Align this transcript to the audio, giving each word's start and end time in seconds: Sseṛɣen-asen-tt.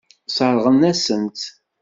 Sseṛɣen-asen-tt. 0.27 1.43